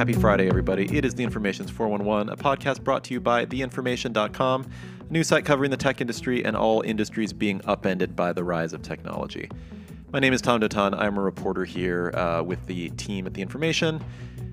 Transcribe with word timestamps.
Happy 0.00 0.14
Friday, 0.14 0.48
everybody. 0.48 0.96
It 0.96 1.04
is 1.04 1.14
The 1.14 1.24
Information's 1.24 1.70
411, 1.70 2.30
a 2.30 2.36
podcast 2.38 2.82
brought 2.82 3.04
to 3.04 3.12
you 3.12 3.20
by 3.20 3.44
TheInformation.com, 3.44 4.70
a 5.10 5.12
new 5.12 5.22
site 5.22 5.44
covering 5.44 5.70
the 5.70 5.76
tech 5.76 6.00
industry 6.00 6.42
and 6.42 6.56
all 6.56 6.80
industries 6.80 7.34
being 7.34 7.60
upended 7.66 8.16
by 8.16 8.32
the 8.32 8.42
rise 8.42 8.72
of 8.72 8.80
technology. 8.80 9.50
My 10.10 10.18
name 10.18 10.32
is 10.32 10.40
Tom 10.40 10.62
Dotan. 10.62 10.98
I'm 10.98 11.18
a 11.18 11.20
reporter 11.20 11.66
here 11.66 12.12
uh, 12.16 12.42
with 12.42 12.64
the 12.64 12.88
team 12.96 13.26
at 13.26 13.34
The 13.34 13.42
Information. 13.42 14.02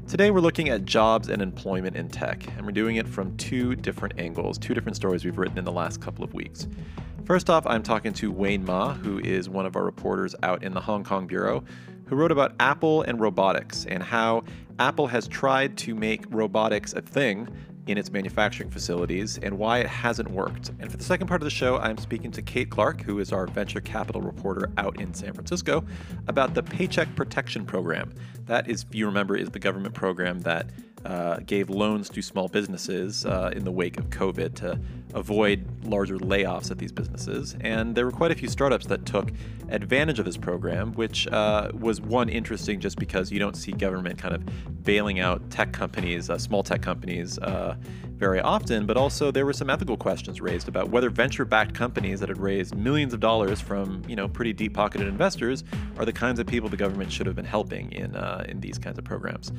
Today, 0.06 0.32
we're 0.32 0.42
looking 0.42 0.68
at 0.68 0.84
jobs 0.84 1.30
and 1.30 1.42
employment 1.42 1.96
in 1.96 2.10
tech, 2.10 2.46
and 2.58 2.66
we're 2.66 2.74
doing 2.74 2.98
it 2.98 3.08
from 3.08 3.38
two 3.38 3.74
different 3.74 4.20
angles, 4.20 4.58
two 4.58 4.74
different 4.74 4.98
stories 4.98 5.24
we've 5.24 5.38
written 5.38 5.58
in 5.58 5.64
the 5.64 5.72
last 5.72 6.02
couple 6.02 6.26
of 6.26 6.34
weeks. 6.34 6.68
First 7.24 7.50
off, 7.50 7.66
I'm 7.66 7.84
talking 7.84 8.12
to 8.16 8.34
Wayne 8.34 8.66
Ma, 8.66 8.96
who 8.96 9.20
is 9.20 9.48
one 9.48 9.66
of 9.66 9.78
our 9.78 9.86
reporters 9.86 10.36
out 10.44 10.62
in 10.62 10.74
the 10.74 10.82
Hong 10.82 11.06
Kong 11.06 11.26
Bureau, 11.26 11.64
who 12.08 12.16
wrote 12.16 12.32
about 12.32 12.54
Apple 12.60 13.04
and 13.04 13.20
robotics 13.20 13.86
and 13.86 14.02
how 14.02 14.44
Apple 14.80 15.08
has 15.08 15.28
tried 15.28 15.78
to 15.78 15.96
make 15.96 16.24
robotics 16.30 16.94
a 16.94 17.02
thing 17.02 17.48
in 17.88 17.98
its 17.98 18.12
manufacturing 18.12 18.70
facilities 18.70 19.38
and 19.38 19.58
why 19.58 19.80
it 19.80 19.88
hasn't 19.88 20.30
worked. 20.30 20.72
And 20.80 20.92
for 20.92 20.98
the 20.98 21.04
second 21.04 21.28
part 21.28 21.42
of 21.42 21.46
the 21.46 21.52
show, 21.52 21.78
I'm 21.78 21.98
speaking 21.98 22.32
to 22.32 22.42
Kate 22.42 22.70
Clark, 22.70 23.02
who 23.02 23.20
is 23.20 23.32
our 23.32 23.48
venture 23.48 23.80
capital 23.80 24.22
reporter 24.22 24.70
out 24.78 25.00
in 25.00 25.14
San 25.14 25.34
Francisco, 25.34 25.86
about 26.28 26.54
the 26.54 26.64
Paycheck 26.64 27.16
Protection 27.16 27.66
Program. 27.66 28.14
That 28.46 28.70
is, 28.70 28.86
if 28.88 28.94
you 28.94 29.06
remember, 29.06 29.36
is 29.36 29.50
the 29.50 29.60
government 29.60 29.94
program 29.94 30.42
that 30.42 30.70
uh, 31.06 31.38
gave 31.46 31.70
loans 31.70 32.10
to 32.10 32.22
small 32.22 32.48
businesses 32.48 33.26
uh, 33.26 33.52
in 33.56 33.64
the 33.64 33.72
wake 33.72 33.98
of 33.98 34.10
COVID 34.10 34.56
to 34.56 34.80
avoid 35.14 35.66
larger 35.84 36.18
layoffs 36.18 36.72
at 36.72 36.78
these 36.78 36.92
businesses. 36.92 37.56
And 37.62 37.96
there 37.96 38.06
were 38.06 38.12
quite 38.12 38.32
a 38.32 38.36
few 38.36 38.50
startups 38.50 38.86
that 38.88 39.06
took 39.06 39.32
advantage 39.70 40.20
of 40.20 40.26
this 40.26 40.38
program, 40.38 40.94
which 40.94 41.28
uh, 41.28 41.72
was 41.74 42.02
one 42.02 42.30
interesting 42.30 42.80
just 42.80 42.98
because 42.98 43.32
you 43.32 43.40
don't 43.40 43.56
see 43.56 43.72
government 43.72 44.18
kind 44.18 44.36
of 44.36 44.44
bailing 44.88 45.20
out 45.20 45.42
tech 45.50 45.74
companies, 45.74 46.30
uh, 46.30 46.38
small 46.38 46.64
tech 46.64 46.82
companies 46.82 47.38
uh, 47.40 47.76
very 48.16 48.40
often, 48.40 48.86
but 48.86 48.96
also 48.96 49.32
there 49.32 49.46
were 49.46 49.52
some 49.52 49.70
ethical 49.70 49.98
questions 49.98 50.40
raised 50.40 50.70
about 50.70 50.90
whether 50.90 51.10
venture-backed 51.10 51.76
companies 51.76 52.22
that 52.22 52.30
had 52.30 52.38
raised 52.38 52.74
millions 52.74 53.14
of 53.14 53.20
dollars 53.20 53.60
from 53.60 54.02
you 54.08 54.16
know 54.16 54.30
pretty 54.30 54.54
deep-pocketed 54.54 55.06
investors 55.06 55.66
are 55.98 56.06
the 56.06 56.14
kinds 56.14 56.40
of 56.40 56.48
people 56.48 56.70
the 56.70 56.78
government 56.78 57.12
should 57.12 57.26
have 57.26 57.36
been 57.36 57.44
helping 57.44 57.92
in 57.92 58.16
uh, 58.16 58.46
in 58.48 58.62
these 58.62 58.80
kinds 58.80 58.98
of 58.98 59.04
programs. 59.04 59.52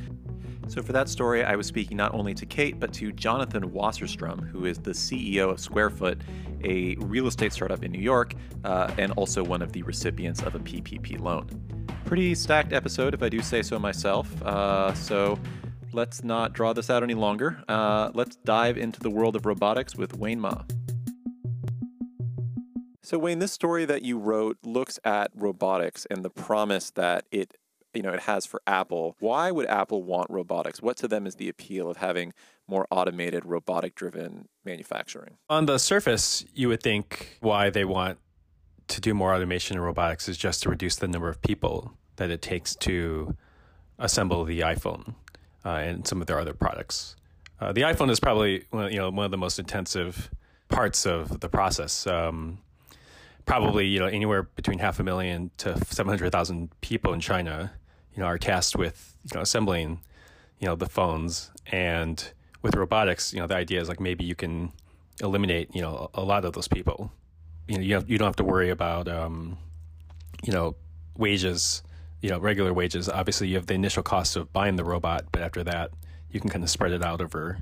So, 0.67 0.83
for 0.83 0.93
that 0.93 1.11
story, 1.11 1.45
I 1.45 1.57
was 1.57 1.67
speaking 1.67 1.99
not 1.99 2.15
only 2.15 2.33
to 2.33 2.47
Kate, 2.47 2.81
but 2.81 2.95
to 2.95 3.13
Jonathan 3.13 3.71
Wasserstrum, 3.71 4.49
who 4.49 4.65
is 4.65 4.79
the 4.79 4.93
CEO 4.93 5.51
of 5.51 5.59
SquareFoot, 5.59 6.23
a 6.65 6.97
real 7.05 7.27
estate 7.27 7.53
startup 7.53 7.85
in 7.85 7.93
New 7.93 8.01
York, 8.01 8.35
uh, 8.65 8.91
and 8.97 9.13
also 9.13 9.45
one 9.45 9.61
of 9.61 9.73
the 9.73 9.83
recipients 9.83 10.41
of 10.43 10.55
a 10.55 10.59
PPP 10.59 11.21
loan. 11.21 11.49
Pretty 12.09 12.35
stacked 12.35 12.73
episode, 12.73 13.13
if 13.13 13.23
I 13.23 13.29
do 13.29 13.43
say 13.43 13.61
so 13.61 13.79
myself. 13.79 14.43
Uh, 14.43 14.95
so, 14.95 15.39
let's 15.93 16.25
not 16.25 16.55
draw 16.55 16.73
this 16.73 16.89
out 16.89 17.03
any 17.03 17.13
longer. 17.13 17.63
Uh, 17.69 18.11
let's 18.15 18.37
dive 18.37 18.79
into 18.79 18.99
the 18.99 19.11
world 19.11 19.37
of 19.37 19.45
robotics 19.45 19.95
with 19.95 20.17
Wayne 20.17 20.41
Ma. 20.41 20.63
So, 23.03 23.19
Wayne, 23.19 23.41
this 23.41 23.53
story 23.53 23.85
that 23.85 24.01
you 24.01 24.19
wrote 24.19 24.57
looks 24.65 24.99
at 25.05 25.33
robotics 25.35 26.07
and 26.07 26.25
the 26.25 26.31
promise 26.31 26.91
that 26.93 27.27
it 27.31 27.59
you 27.93 28.01
know 28.01 28.15
it 28.15 28.21
has 28.21 28.47
for 28.47 28.63
Apple. 28.67 29.15
Why 29.21 29.51
would 29.51 29.67
Apple 29.67 30.03
want 30.03 30.31
robotics? 30.31 30.81
What 30.81 30.97
to 30.99 31.09
them 31.09 31.27
is 31.27 31.35
the 31.35 31.51
appeal 31.51 31.91
of 31.91 31.99
having 31.99 32.33
more 32.67 32.87
automated, 32.91 33.45
robotic 33.45 33.95
driven 33.95 34.49
manufacturing? 34.65 35.37
On 35.51 35.67
the 35.67 35.77
surface, 35.77 36.43
you 36.55 36.69
would 36.69 36.83
think 36.83 37.37
why 37.41 37.69
they 37.69 37.85
want 37.85 38.19
to 38.89 39.01
do 39.01 39.15
more 39.15 39.35
automation 39.35 39.77
in 39.77 39.83
robotics 39.83 40.29
is 40.29 40.37
just 40.37 40.63
to 40.63 40.71
reduce 40.71 40.97
the 40.97 41.09
number 41.09 41.29
of 41.29 41.41
people 41.43 41.95
that 42.17 42.31
it 42.31 42.43
takes 42.43 42.75
to 42.75 43.37
assemble 43.99 44.45
the 44.45 44.61
iPhone 44.61 45.15
uh, 45.65 45.71
and 45.71 46.07
some 46.07 46.21
of 46.21 46.27
their 46.27 46.39
other 46.39 46.55
products. 46.55 47.17
Uh, 47.61 47.73
the 47.73 47.83
iPhone 47.83 48.11
is 48.11 48.21
probably 48.21 48.65
one, 48.71 48.93
you 48.93 48.99
know 48.99 49.11
one 49.11 49.25
of 49.25 49.31
the 49.31 49.39
most 49.39 49.59
intensive 49.59 50.31
parts 50.69 51.07
of 51.07 51.41
the 51.41 51.49
process. 51.49 52.07
Um, 52.07 52.59
probably 53.47 53.87
you 53.87 53.99
know 53.99 54.07
anywhere 54.07 54.45
between 54.45 54.79
half 54.79 55.01
a 55.01 55.03
million 55.03 55.51
to 55.59 55.77
seven 55.87 56.09
hundred 56.09 56.31
thousand 56.31 56.71
people 56.81 57.13
in 57.13 57.21
China, 57.21 57.73
you 58.15 58.21
know, 58.21 58.27
are 58.27 58.39
tasked 58.39 58.77
with 58.77 59.17
you 59.25 59.35
know 59.35 59.43
assembling, 59.43 60.01
you 60.61 60.67
know, 60.67 60.77
the 60.77 60.89
phones. 60.89 61.51
And 61.73 62.33
with 62.63 62.75
robotics, 62.77 63.33
you 63.33 63.41
know, 63.41 63.47
the 63.47 63.57
idea 63.57 63.81
is 63.81 63.89
like 63.89 64.01
maybe 64.01 64.25
you 64.25 64.35
can 64.35 64.73
eliminate 65.21 65.75
you 65.75 65.83
know 65.83 66.11
a 66.15 66.23
lot 66.23 66.45
of 66.45 66.53
those 66.53 66.69
people. 66.69 67.13
You 67.69 67.77
know, 67.77 67.83
you 67.83 67.95
have, 67.95 68.11
you 68.11 68.19
don't 68.19 68.27
have 68.27 68.37
to 68.37 68.45
worry 68.45 68.71
about 68.71 69.09
um, 69.09 69.59
you 70.43 70.53
know 70.53 70.75
wages, 71.17 71.83
you 72.23 72.31
know, 72.31 72.39
regular 72.39 72.73
wages. 72.73 73.09
Obviously, 73.09 73.49
you 73.49 73.57
have 73.57 73.67
the 73.67 73.75
initial 73.75 74.03
cost 74.03 74.37
of 74.37 74.53
buying 74.53 74.77
the 74.77 74.85
robot, 74.85 75.27
but 75.31 75.43
after 75.43 75.63
that, 75.65 75.91
you 76.31 76.41
can 76.41 76.49
kind 76.49 76.65
of 76.65 76.71
spread 76.71 76.93
it 76.93 77.05
out 77.05 77.21
over 77.21 77.59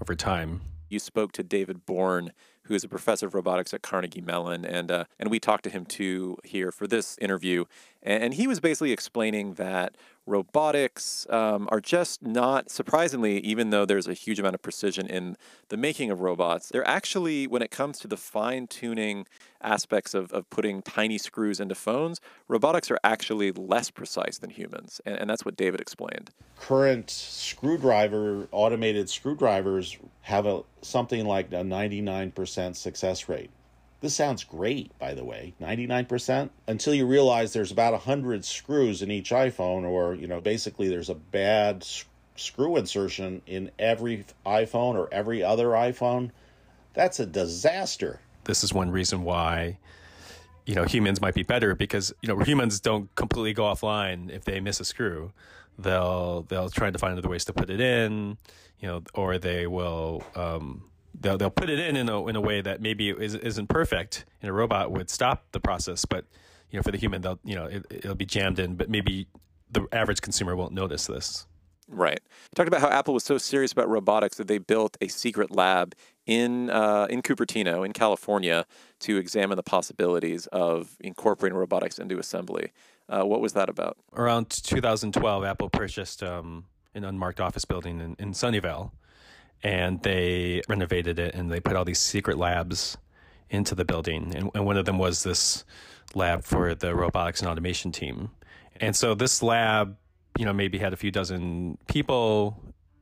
over 0.00 0.14
time. 0.14 0.62
You 0.88 0.98
spoke 0.98 1.32
to 1.32 1.42
David 1.42 1.86
Bourne, 1.86 2.32
who 2.64 2.74
is 2.74 2.84
a 2.84 2.88
professor 2.88 3.26
of 3.26 3.34
robotics 3.34 3.72
at 3.74 3.82
Carnegie 3.82 4.20
Mellon, 4.20 4.64
and 4.64 4.90
uh, 4.90 5.04
and 5.18 5.30
we 5.30 5.40
talked 5.40 5.64
to 5.64 5.70
him 5.70 5.84
too 5.84 6.36
here 6.44 6.70
for 6.72 6.86
this 6.86 7.16
interview, 7.18 7.64
and, 8.02 8.24
and 8.24 8.34
he 8.34 8.46
was 8.46 8.60
basically 8.60 8.92
explaining 8.92 9.54
that 9.54 9.96
robotics 10.26 11.26
um, 11.30 11.68
are 11.70 11.80
just 11.80 12.22
not 12.22 12.70
surprisingly, 12.70 13.38
even 13.40 13.70
though 13.70 13.84
there's 13.84 14.06
a 14.06 14.14
huge 14.14 14.38
amount 14.38 14.54
of 14.54 14.62
precision 14.62 15.06
in 15.06 15.36
the 15.68 15.76
making 15.76 16.10
of 16.10 16.20
robots, 16.20 16.68
they're 16.68 16.86
actually 16.86 17.46
when 17.46 17.62
it 17.62 17.70
comes 17.70 17.98
to 18.00 18.08
the 18.08 18.16
fine 18.16 18.66
tuning 18.66 19.26
aspects 19.62 20.14
of, 20.14 20.32
of 20.32 20.48
putting 20.50 20.82
tiny 20.82 21.18
screws 21.18 21.60
into 21.60 21.74
phones, 21.74 22.20
robotics 22.48 22.90
are 22.90 22.98
actually 23.04 23.52
less 23.52 23.90
precise 23.90 24.38
than 24.38 24.50
humans, 24.50 25.00
and, 25.04 25.16
and 25.16 25.30
that's 25.30 25.44
what 25.44 25.56
David 25.56 25.80
explained. 25.80 26.30
Current 26.58 27.10
screwdriver 27.10 28.48
automated 28.52 29.10
screwdrivers 29.10 29.98
have 30.22 30.46
a 30.46 30.62
something 30.82 31.26
like 31.26 31.48
a 31.48 31.62
99% 31.62 32.76
success 32.76 33.28
rate. 33.28 33.50
This 34.00 34.14
sounds 34.14 34.44
great, 34.44 34.98
by 34.98 35.12
the 35.12 35.24
way, 35.24 35.52
99%, 35.60 36.48
until 36.66 36.94
you 36.94 37.06
realize 37.06 37.52
there's 37.52 37.70
about 37.70 37.92
100 37.92 38.44
screws 38.44 39.02
in 39.02 39.10
each 39.10 39.30
iPhone, 39.30 39.84
or, 39.84 40.14
you 40.14 40.26
know, 40.26 40.40
basically 40.40 40.88
there's 40.88 41.10
a 41.10 41.14
bad 41.14 41.86
screw 42.36 42.76
insertion 42.76 43.42
in 43.46 43.70
every 43.78 44.24
iPhone 44.46 44.94
or 44.94 45.12
every 45.12 45.42
other 45.42 45.68
iPhone. 45.68 46.30
That's 46.94 47.20
a 47.20 47.26
disaster. 47.26 48.20
This 48.44 48.64
is 48.64 48.72
one 48.72 48.90
reason 48.90 49.22
why 49.22 49.78
you 50.66 50.74
know 50.74 50.84
humans 50.84 51.20
might 51.20 51.34
be 51.34 51.42
better 51.42 51.74
because 51.74 52.12
you 52.22 52.28
know 52.28 52.38
humans 52.44 52.80
don't 52.80 53.12
completely 53.14 53.52
go 53.52 53.64
offline 53.64 54.30
if 54.30 54.44
they 54.44 54.60
miss 54.60 54.78
a 54.78 54.84
screw 54.84 55.32
they'll 55.78 56.42
they'll 56.48 56.68
try 56.68 56.90
to 56.90 56.98
find 56.98 57.18
other 57.18 57.28
ways 57.28 57.44
to 57.44 57.52
put 57.52 57.70
it 57.70 57.80
in 57.80 58.36
you 58.78 58.86
know 58.86 59.02
or 59.14 59.38
they 59.38 59.66
will 59.66 60.22
um, 60.36 60.84
they'll 61.20 61.38
they'll 61.38 61.50
put 61.50 61.70
it 61.70 61.78
in 61.78 61.96
in 61.96 62.08
a 62.08 62.26
in 62.26 62.36
a 62.36 62.40
way 62.40 62.60
that 62.60 62.80
maybe 62.80 63.10
is, 63.10 63.34
isn't 63.34 63.68
perfect, 63.68 64.24
and 64.42 64.50
a 64.50 64.52
robot 64.52 64.90
would 64.90 65.10
stop 65.10 65.44
the 65.52 65.60
process. 65.60 66.04
But 66.04 66.24
you 66.70 66.78
know, 66.78 66.82
for 66.82 66.90
the 66.90 66.98
human, 66.98 67.22
they'll 67.22 67.38
you 67.44 67.54
know 67.54 67.66
it, 67.66 67.86
it'll 67.90 68.14
be 68.14 68.26
jammed 68.26 68.58
in, 68.58 68.76
but 68.76 68.88
maybe 68.88 69.28
the 69.70 69.86
average 69.92 70.20
consumer 70.20 70.56
won't 70.56 70.72
notice 70.72 71.06
this. 71.06 71.46
Right. 71.88 72.20
You 72.22 72.54
talked 72.54 72.68
about 72.68 72.80
how 72.80 72.88
Apple 72.88 73.14
was 73.14 73.24
so 73.24 73.36
serious 73.36 73.72
about 73.72 73.88
robotics 73.88 74.36
that 74.36 74.46
they 74.46 74.58
built 74.58 74.96
a 75.00 75.08
secret 75.08 75.50
lab 75.50 75.94
in 76.24 76.70
uh, 76.70 77.06
in 77.10 77.22
Cupertino, 77.22 77.84
in 77.84 77.92
California, 77.92 78.64
to 79.00 79.16
examine 79.16 79.56
the 79.56 79.62
possibilities 79.62 80.46
of 80.48 80.96
incorporating 81.00 81.58
robotics 81.58 81.98
into 81.98 82.18
assembly. 82.18 82.72
Uh, 83.08 83.24
what 83.24 83.40
was 83.40 83.54
that 83.54 83.68
about? 83.68 83.96
Around 84.12 84.50
2012, 84.50 85.44
Apple 85.44 85.68
purchased 85.68 86.22
um, 86.22 86.66
an 86.94 87.02
unmarked 87.02 87.40
office 87.40 87.64
building 87.64 88.00
in, 88.00 88.14
in 88.20 88.32
Sunnyvale, 88.32 88.92
and 89.62 90.02
they 90.02 90.62
renovated 90.68 91.18
it 91.18 91.34
and 91.34 91.50
they 91.50 91.60
put 91.60 91.76
all 91.76 91.84
these 91.84 91.98
secret 91.98 92.38
labs 92.38 92.96
into 93.50 93.74
the 93.74 93.84
building. 93.84 94.34
And, 94.34 94.50
and 94.54 94.64
one 94.64 94.76
of 94.76 94.84
them 94.84 94.98
was 94.98 95.22
this 95.22 95.64
lab 96.14 96.44
for 96.44 96.74
the 96.74 96.94
robotics 96.94 97.40
and 97.40 97.48
automation 97.48 97.92
team. 97.92 98.30
And 98.80 98.96
so 98.96 99.14
this 99.14 99.42
lab, 99.42 99.96
you 100.38 100.44
know, 100.44 100.52
maybe 100.52 100.78
had 100.78 100.92
a 100.92 100.96
few 100.96 101.10
dozen 101.10 101.76
people, 101.88 102.58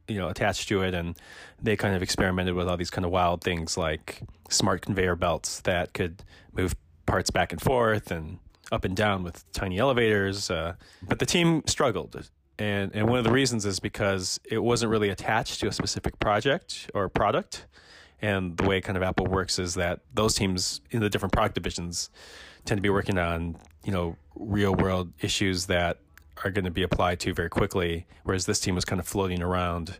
you 0.09 0.19
know, 0.19 0.29
attached 0.29 0.69
to 0.69 0.83
it, 0.83 0.94
and 0.94 1.17
they 1.62 1.77
kind 1.77 1.94
of 1.94 2.03
experimented 2.03 2.55
with 2.55 2.69
all 2.69 2.77
these 2.77 2.91
kind 2.91 3.05
of 3.05 3.11
wild 3.11 3.43
things 3.43 3.77
like 3.77 4.23
smart 4.49 4.83
conveyor 4.83 5.15
belts 5.15 5.61
that 5.61 5.93
could 5.93 6.23
move 6.53 6.75
parts 7.06 7.31
back 7.31 7.53
and 7.53 7.61
forth 7.61 8.11
and 8.11 8.38
up 8.73 8.85
and 8.85 8.97
down 8.97 9.23
with 9.23 9.50
tiny 9.53 9.79
elevators. 9.79 10.50
Uh, 10.50 10.75
but 11.06 11.19
the 11.19 11.27
team 11.27 11.62
struggled 11.67 12.27
and 12.59 12.91
and 12.95 13.09
one 13.09 13.19
of 13.19 13.25
the 13.25 13.33
reasons 13.33 13.65
is 13.65 13.81
because 13.81 14.41
it 14.45 14.59
wasn't 14.59 14.91
really 14.91 15.09
attached 15.09 15.61
to 15.61 15.69
a 15.69 15.73
specific 15.73 16.19
project 16.19 16.91
or 16.95 17.09
product 17.09 17.67
and 18.21 18.57
the 18.57 18.65
way 18.65 18.81
kind 18.81 18.97
of 18.97 19.03
apple 19.03 19.27
works 19.27 19.59
is 19.59 19.75
that 19.75 20.01
those 20.13 20.35
teams 20.35 20.81
in 20.91 21.01
the 21.01 21.09
different 21.09 21.33
product 21.33 21.55
divisions 21.55 22.11
tend 22.65 22.79
to 22.79 22.83
be 22.83 22.91
working 22.91 23.19
on 23.19 23.57
you 23.85 23.93
know 23.93 24.17
real 24.35 24.75
world 24.75 25.13
issues 25.21 25.67
that 25.67 25.99
are 26.45 26.51
going 26.51 26.65
to 26.65 26.71
be 26.71 26.83
applied 26.83 27.21
to 27.21 27.33
very 27.33 27.49
quickly 27.49 28.07
whereas 28.25 28.47
this 28.47 28.61
team 28.61 28.75
was 28.75 28.85
kind 28.85 29.01
of 29.01 29.07
floating 29.07 29.43
around 29.43 29.99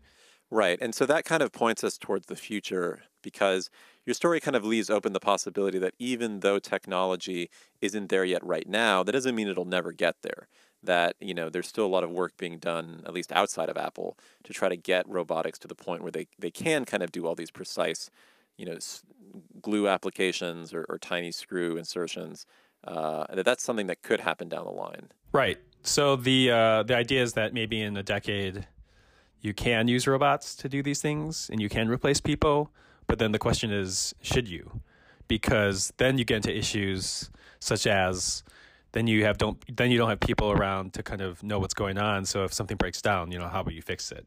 right 0.51 0.79
and 0.81 0.95
so 0.95 1.07
that 1.07 1.25
kind 1.25 1.43
of 1.43 1.53
points 1.53 1.85
us 1.85 1.97
towards 1.99 2.27
the 2.27 2.37
future 2.37 3.03
because 3.23 3.71
your 4.09 4.15
story 4.15 4.41
kind 4.41 4.57
of 4.57 4.65
leaves 4.65 4.89
open 4.89 5.13
the 5.13 5.21
possibility 5.21 5.79
that 5.79 5.93
even 5.99 6.41
though 6.41 6.59
technology 6.59 7.51
isn't 7.83 8.09
there 8.09 8.25
yet 8.25 8.43
right 8.43 8.67
now, 8.67 9.03
that 9.03 9.13
doesn't 9.13 9.35
mean 9.35 9.49
it'll 9.49 9.67
never 9.67 9.93
get 9.93 10.17
there. 10.23 10.49
That 10.83 11.17
you 11.21 11.35
know 11.35 11.49
there's 11.49 11.69
still 11.69 11.87
a 11.87 11.89
lot 11.89 12.05
of 12.05 12.11
work 12.11 12.37
being 12.37 12.59
done, 12.59 13.03
at 13.05 13.13
least 13.13 13.33
outside 13.33 13.69
of 13.69 13.77
Apple, 13.77 14.17
to 14.45 14.53
try 14.53 14.69
to 14.69 14.77
get 14.77 15.09
robotics 15.09 15.59
to 15.61 15.69
the 15.69 15.75
point 15.75 16.03
where 16.03 16.13
they, 16.13 16.29
they 16.39 16.51
can 16.51 16.85
kind 16.85 17.03
of 17.03 17.11
do 17.11 17.27
all 17.27 17.35
these 17.35 17.51
precise, 17.51 18.11
you 18.57 18.65
know, 18.65 18.79
glue 19.61 19.89
applications 19.89 20.73
or, 20.73 20.87
or 20.89 20.99
tiny 20.99 21.33
screw 21.33 21.77
insertions. 21.77 22.47
Uh, 22.85 23.27
that 23.35 23.45
that's 23.45 23.65
something 23.65 23.89
that 23.89 24.03
could 24.03 24.21
happen 24.21 24.49
down 24.49 24.65
the 24.65 24.71
line. 24.71 25.09
Right. 25.33 25.59
So 25.83 26.17
the 26.17 26.51
uh, 26.51 26.83
the 26.85 26.97
idea 26.97 27.23
is 27.23 27.33
that 27.33 27.53
maybe 27.53 27.81
in 27.81 27.97
a 27.97 28.03
decade 28.03 28.67
you 29.41 29.55
can 29.55 29.89
use 29.89 30.07
robots 30.07 30.55
to 30.57 30.69
do 30.69 30.83
these 30.83 31.01
things 31.01 31.49
and 31.51 31.61
you 31.61 31.69
can 31.69 31.89
replace 31.89 32.21
people, 32.21 32.71
but 33.07 33.19
then 33.19 33.33
the 33.33 33.39
question 33.39 33.73
is, 33.73 34.15
should 34.21 34.49
you? 34.49 34.81
Because 35.29 35.93
then 35.99 36.19
you 36.19 36.25
get 36.25 36.37
into 36.37 36.57
issues 36.57 37.31
such 37.61 37.87
as 37.87 38.43
then 38.93 39.07
you 39.07 39.25
have 39.25 39.39
don't 39.39 39.63
then 39.77 39.91
you 39.91 39.99
don't 39.99 40.09
have 40.09 40.21
people 40.21 40.51
around 40.51 40.95
to 40.95 41.03
kind 41.03 41.21
of 41.21 41.43
know 41.43 41.59
what's 41.59 41.75
going 41.75 41.99
on. 41.99 42.25
So 42.25 42.45
if 42.45 42.53
something 42.53 42.77
breaks 42.77 43.03
down, 43.03 43.31
you 43.31 43.39
know 43.39 43.49
how 43.49 43.63
will 43.63 43.73
you 43.73 43.83
fix 43.83 44.11
it? 44.13 44.27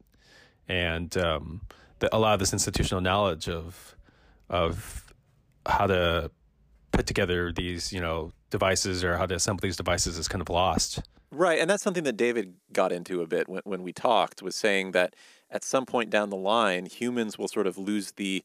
And 0.68 1.16
um, 1.16 1.62
the, 1.98 2.14
a 2.14 2.18
lot 2.18 2.34
of 2.34 2.40
this 2.40 2.52
institutional 2.52 3.00
knowledge 3.00 3.48
of 3.48 3.96
of 4.48 5.12
how 5.66 5.86
to 5.86 6.30
put 6.92 7.06
together 7.06 7.52
these 7.52 7.92
you 7.92 8.00
know 8.00 8.32
devices 8.50 9.02
or 9.02 9.16
how 9.16 9.26
to 9.26 9.34
assemble 9.34 9.62
these 9.62 9.76
devices 9.76 10.18
is 10.18 10.28
kind 10.28 10.42
of 10.42 10.48
lost. 10.48 11.00
Right, 11.34 11.58
and 11.58 11.70
that's 11.70 11.82
something 11.82 12.04
that 12.04 12.18
David 12.18 12.54
got 12.74 12.92
into 12.92 13.22
a 13.22 13.26
bit 13.26 13.48
when, 13.48 13.62
when 13.64 13.82
we 13.82 13.92
talked 13.94 14.42
was 14.42 14.54
saying 14.54 14.92
that 14.92 15.16
at 15.50 15.64
some 15.64 15.86
point 15.86 16.10
down 16.10 16.28
the 16.28 16.36
line, 16.36 16.84
humans 16.84 17.38
will 17.38 17.48
sort 17.48 17.66
of 17.66 17.78
lose 17.78 18.12
the, 18.12 18.44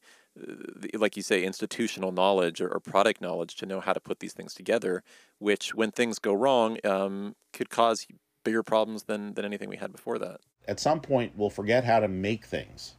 like 0.94 1.16
you 1.16 1.22
say, 1.22 1.44
institutional 1.44 2.12
knowledge 2.12 2.60
or, 2.60 2.68
or, 2.68 2.80
product 2.80 3.20
knowledge 3.20 3.56
to 3.56 3.66
know 3.66 3.80
how 3.80 3.92
to 3.92 4.00
put 4.00 4.20
these 4.20 4.32
things 4.32 4.54
together. 4.54 5.02
Which, 5.38 5.74
when 5.74 5.90
things 5.90 6.18
go 6.18 6.32
wrong, 6.32 6.78
um, 6.84 7.34
could 7.52 7.70
cause 7.70 8.06
bigger 8.44 8.62
problems 8.62 9.04
than 9.04 9.34
than 9.34 9.44
anything 9.44 9.68
we 9.68 9.76
had 9.76 9.92
before 9.92 10.18
that. 10.18 10.40
At 10.66 10.80
some 10.80 11.00
point, 11.00 11.32
we'll 11.36 11.50
forget 11.50 11.84
how 11.84 12.00
to 12.00 12.08
make 12.08 12.44
things, 12.44 12.94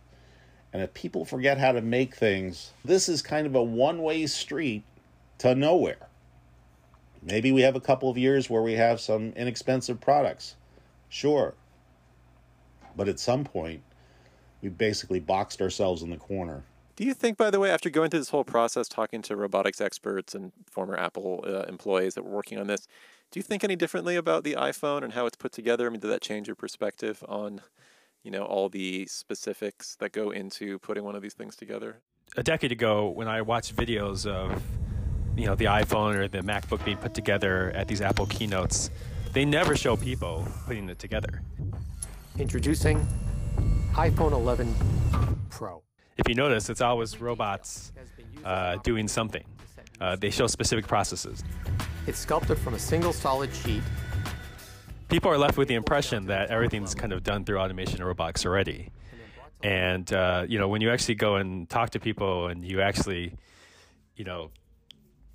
and 0.73 0.81
if 0.81 0.93
people 0.93 1.25
forget 1.25 1.57
how 1.57 1.71
to 1.71 1.81
make 1.81 2.15
things, 2.15 2.71
this 2.83 3.09
is 3.09 3.21
kind 3.21 3.45
of 3.47 3.55
a 3.55 3.63
one 3.63 4.01
way 4.01 4.25
street 4.27 4.83
to 5.39 5.55
nowhere. 5.55 6.09
Maybe 7.21 7.51
we 7.51 7.61
have 7.61 7.75
a 7.75 7.81
couple 7.81 8.09
of 8.09 8.17
years 8.17 8.49
where 8.49 8.61
we 8.61 8.73
have 8.73 9.01
some 9.01 9.33
inexpensive 9.33 9.99
products. 9.99 10.55
Sure. 11.09 11.53
But 12.95 13.07
at 13.07 13.19
some 13.19 13.43
point, 13.43 13.81
we 14.61 14.69
basically 14.69 15.19
boxed 15.19 15.61
ourselves 15.61 16.01
in 16.01 16.09
the 16.09 16.17
corner. 16.17 16.63
Do 16.99 17.05
you 17.05 17.13
think, 17.13 17.37
by 17.37 17.49
the 17.49 17.61
way, 17.61 17.71
after 17.71 17.89
going 17.89 18.09
through 18.09 18.19
this 18.19 18.29
whole 18.31 18.43
process, 18.43 18.89
talking 18.89 19.21
to 19.21 19.37
robotics 19.37 19.79
experts 19.79 20.35
and 20.35 20.51
former 20.69 20.97
Apple 20.97 21.45
uh, 21.47 21.61
employees 21.61 22.15
that 22.15 22.25
were 22.25 22.31
working 22.31 22.59
on 22.59 22.67
this, 22.67 22.89
do 23.31 23.39
you 23.39 23.41
think 23.41 23.63
any 23.63 23.77
differently 23.77 24.17
about 24.17 24.43
the 24.43 24.55
iPhone 24.55 25.01
and 25.05 25.13
how 25.13 25.25
it's 25.25 25.37
put 25.37 25.53
together? 25.53 25.87
I 25.87 25.91
mean, 25.91 26.01
did 26.01 26.09
that 26.09 26.21
change 26.21 26.49
your 26.49 26.57
perspective 26.57 27.23
on, 27.29 27.61
you 28.21 28.31
know, 28.31 28.43
all 28.43 28.67
the 28.67 29.05
specifics 29.05 29.95
that 30.01 30.11
go 30.11 30.31
into 30.31 30.77
putting 30.79 31.05
one 31.05 31.15
of 31.15 31.21
these 31.21 31.33
things 31.33 31.55
together? 31.55 32.01
A 32.35 32.43
decade 32.43 32.73
ago, 32.73 33.07
when 33.07 33.29
I 33.29 33.43
watched 33.43 33.77
videos 33.77 34.29
of 34.29 34.61
you 35.37 35.45
know 35.45 35.55
the 35.55 35.65
iPhone 35.65 36.15
or 36.15 36.27
the 36.27 36.41
MacBook 36.41 36.83
being 36.83 36.97
put 36.97 37.13
together 37.13 37.71
at 37.75 37.87
these 37.87 38.01
Apple 38.01 38.25
keynotes, 38.25 38.89
they 39.31 39.45
never 39.45 39.77
show 39.77 39.95
people 39.95 40.45
putting 40.65 40.89
it 40.89 40.99
together. 40.99 41.43
Introducing 42.37 43.07
iPhone 43.93 44.33
11 44.33 44.75
Pro. 45.49 45.81
If 46.19 46.27
you 46.27 46.35
notice, 46.35 46.69
it's 46.69 46.81
always 46.81 47.21
robots 47.21 47.93
uh, 48.43 48.75
doing 48.83 49.07
something. 49.07 49.45
Uh, 50.01 50.17
they 50.17 50.29
show 50.29 50.47
specific 50.47 50.85
processes. 50.85 51.41
It's 52.07 52.19
sculpted 52.19 52.57
from 52.57 52.73
a 52.73 52.79
single 52.79 53.13
solid 53.13 53.55
sheet. 53.55 53.81
People 55.07 55.31
are 55.31 55.37
left 55.37 55.57
with 55.57 55.69
the 55.69 55.75
impression 55.75 56.25
that 56.25 56.49
everything's 56.49 56.93
kind 56.93 57.13
of 57.13 57.23
done 57.23 57.45
through 57.45 57.59
automation 57.59 57.99
and 57.99 58.05
robotics 58.05 58.45
already. 58.45 58.91
And 59.63 60.11
uh, 60.11 60.45
you 60.49 60.59
know, 60.59 60.67
when 60.67 60.81
you 60.81 60.91
actually 60.91 61.15
go 61.15 61.37
and 61.37 61.69
talk 61.69 61.91
to 61.91 62.01
people 62.01 62.47
and 62.47 62.65
you 62.65 62.81
actually, 62.81 63.35
you 64.17 64.25
know, 64.25 64.51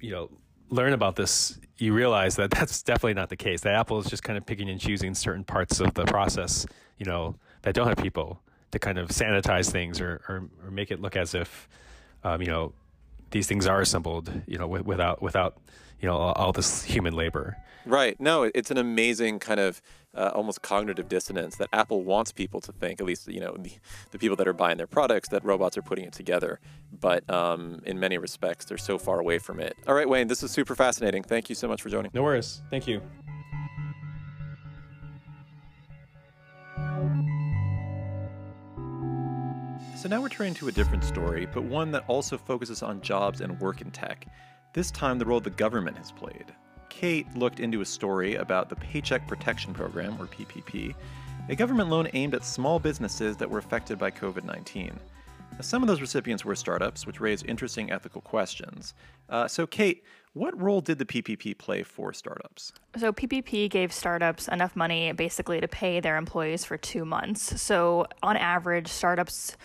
you 0.00 0.10
know 0.10 0.31
learn 0.69 0.92
about 0.92 1.16
this, 1.16 1.58
you 1.78 1.94
realize 1.94 2.36
that 2.36 2.50
that's 2.50 2.82
definitely 2.82 3.14
not 3.14 3.31
the 3.31 3.36
case. 3.36 3.62
That 3.62 3.75
Apple 3.75 4.00
is 4.00 4.06
just 4.06 4.22
kind 4.22 4.36
of 4.36 4.44
picking 4.44 4.69
and 4.69 4.78
choosing 4.78 5.14
certain 5.14 5.44
parts 5.44 5.81
of 5.81 5.94
the 5.94 6.04
process, 6.04 6.66
you 6.98 7.06
know, 7.06 7.36
that 7.62 7.75
don't 7.75 7.88
have 7.88 7.96
people 7.96 8.42
to 8.75 8.79
kind 8.79 8.99
of 8.99 9.09
sanitize 9.09 9.71
things 9.71 10.00
or 10.00 10.21
or, 10.29 10.49
or 10.65 10.71
make 10.71 10.91
it 10.91 11.00
look 11.00 11.17
as 11.17 11.35
if, 11.35 11.69
um, 12.23 12.43
you 12.43 12.49
know, 12.49 12.73
these 13.31 13.47
things 13.47 13.67
are 13.67 13.81
assembled, 13.81 14.31
you 14.47 14.59
know, 14.59 14.67
without 14.67 15.23
without 15.23 15.56
you 16.00 16.09
know 16.09 16.17
all, 16.17 16.32
all 16.32 16.53
this 16.53 16.85
human 16.85 17.15
labor. 17.15 17.56
Right. 17.87 18.19
No, 18.21 18.50
it's 18.55 18.71
an 18.71 18.79
amazing 18.79 19.38
kind 19.41 19.61
of 19.61 19.82
uh, 20.15 20.31
almost 20.35 20.62
cognitive 20.62 21.09
dissonance 21.09 21.56
that 21.56 21.69
Apple 21.73 22.03
wants 22.03 22.32
people 22.32 22.61
to 22.62 22.73
think, 22.73 23.00
at 23.00 23.06
least 23.06 23.29
you 23.29 23.41
know 23.41 23.56
the, 23.59 23.73
the 24.11 24.19
people 24.19 24.37
that 24.37 24.49
are 24.49 24.53
buying 24.53 24.77
their 24.77 24.87
products, 24.87 25.29
that 25.31 25.44
robots 25.44 25.77
are 25.79 25.82
putting 25.82 26.05
it 26.05 26.12
together. 26.12 26.61
But 27.00 27.29
um, 27.31 27.81
in 27.87 28.00
many 28.00 28.19
respects, 28.19 28.65
they're 28.65 28.79
so 28.79 28.99
far 28.99 29.20
away 29.20 29.38
from 29.38 29.61
it. 29.61 29.77
All 29.87 29.94
right, 29.94 30.09
Wayne, 30.09 30.29
this 30.29 30.43
is 30.43 30.50
super 30.50 30.75
fascinating. 30.75 31.23
Thank 31.23 31.49
you 31.49 31.55
so 31.55 31.69
much 31.69 31.81
for 31.82 31.91
joining. 31.91 32.11
No 32.15 32.23
worries. 32.23 32.62
Thank 32.70 32.87
you. 32.88 33.00
So 40.05 40.11
now 40.11 40.21
we're 40.21 40.29
turning 40.29 40.53
to 40.56 40.69
a 40.69 40.73
different 40.73 41.03
story, 41.03 41.47
but 41.47 41.62
one 41.62 41.91
that 41.93 42.05
also 42.09 42.37
focuses 42.37 42.83
on 42.83 43.01
jobs 43.01 43.41
and 43.41 43.59
work 43.59 43.81
in 43.81 43.91
tech. 43.91 44.27
This 44.75 44.91
time, 44.91 45.19
the 45.19 45.25
role 45.25 45.41
the 45.41 45.49
government 45.49 45.97
has 45.97 46.12
played. 46.12 46.45
Kate 46.91 47.27
looked 47.35 47.59
into 47.59 47.81
a 47.81 47.87
story 47.87 48.35
about 48.35 48.69
the 48.69 48.77
Paycheck 48.77 49.27
Protection 49.27 49.73
Program, 49.73 50.21
or 50.21 50.27
PPP, 50.27 50.95
a 51.49 51.56
government 51.56 51.89
loan 51.89 52.06
aimed 52.12 52.35
at 52.35 52.45
small 52.45 52.79
businesses 52.79 53.39
that 53.39 53.49
were 53.49 53.56
affected 53.56 53.99
by 53.99 54.11
COVID 54.11 54.45
19. 54.45 55.01
Some 55.62 55.83
of 55.83 55.89
those 55.89 56.03
recipients 56.03 56.45
were 56.45 56.55
startups, 56.55 57.06
which 57.06 57.19
raised 57.19 57.47
interesting 57.47 57.91
ethical 57.91 58.21
questions. 58.21 58.93
Uh, 59.31 59.49
so, 59.49 59.67
Kate, 59.67 60.05
what 60.35 60.61
role 60.61 60.83
did 60.83 60.99
the 60.99 61.06
PPP 61.06 61.56
play 61.56 61.83
for 61.83 62.12
startups? 62.12 62.75
So, 62.99 63.11
PPP 63.11 63.71
gave 63.71 63.91
startups 63.91 64.49
enough 64.49 64.77
money 64.77 65.12
basically 65.12 65.62
to 65.62 65.69
pay 65.69 66.01
their 66.01 66.19
employees 66.19 66.62
for 66.62 66.77
two 66.77 67.06
months. 67.06 67.59
So, 67.62 68.06
on 68.23 68.37
average, 68.37 68.89
startups 68.89 69.56